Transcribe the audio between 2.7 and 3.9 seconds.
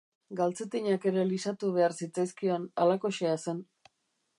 halakoxea zen.